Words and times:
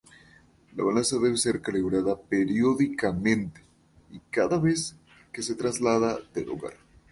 La 0.75 0.83
balanza 0.83 1.19
debe 1.19 1.37
ser 1.37 1.61
calibrada 1.61 2.19
periódicamente 2.19 3.61
y 4.09 4.19
cada 4.31 4.57
vez 4.57 4.95
que 5.31 5.43
se 5.43 5.53
traslada 5.53 6.17
de 6.33 6.43
lugar. 6.43 6.73